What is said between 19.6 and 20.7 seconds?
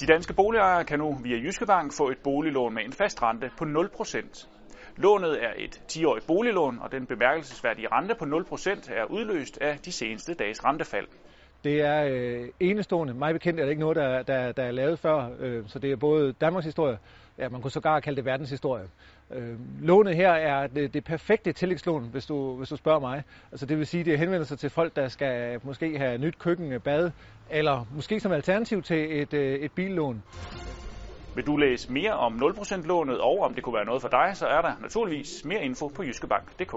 lånet her er